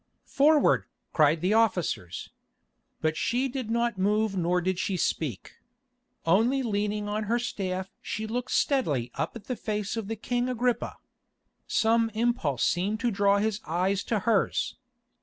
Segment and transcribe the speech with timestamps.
[0.25, 2.31] "Forward!" cried the officers.
[3.01, 5.51] But she did not move nor did she speak.
[6.25, 10.49] Only leaning on her staff she looked steadily up at the face of the king
[10.49, 10.97] Agrippa.
[11.67, 14.75] Some impulse seemed to draw his eyes to hers.